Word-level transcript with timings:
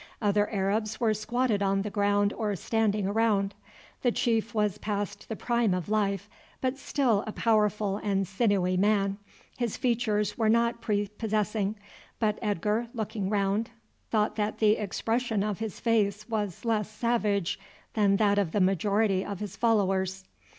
Other 0.19 0.49
Arabs 0.49 0.99
were 0.99 1.13
squatted 1.13 1.61
on 1.61 1.83
the 1.83 1.91
ground 1.91 2.33
or 2.33 2.55
standing 2.55 3.07
round. 3.13 3.53
The 4.01 4.11
chief 4.11 4.55
was 4.55 4.79
past 4.79 5.29
the 5.29 5.35
prime 5.35 5.75
of 5.75 5.89
life, 5.89 6.27
but 6.59 6.79
still 6.79 7.23
a 7.27 7.31
powerful 7.31 7.97
and 7.97 8.27
sinewy 8.27 8.77
man. 8.77 9.19
His 9.57 9.77
features 9.77 10.39
were 10.39 10.49
not 10.49 10.81
prepossessing; 10.81 11.75
but 12.17 12.39
Edgar, 12.41 12.87
looking 12.95 13.29
round, 13.29 13.69
thought 14.09 14.37
that 14.37 14.57
the 14.57 14.77
expression 14.77 15.43
of 15.43 15.59
his 15.59 15.79
face 15.79 16.27
was 16.27 16.65
less 16.65 16.89
savage 16.89 17.59
than 17.93 18.15
that 18.17 18.39
of 18.39 18.53
the 18.53 18.59
majority 18.59 19.23
of 19.23 19.39
his 19.39 19.55
followers. 19.55 20.23